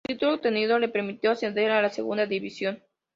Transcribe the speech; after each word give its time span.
El 0.07 0.13
subtítulo 0.15 0.33
obtenido 0.33 0.79
le 0.79 0.89
permitió 0.89 1.29
ascender 1.29 1.69
a 1.69 1.79
la 1.79 1.91
Segunda 1.91 2.25
División. 2.25 2.81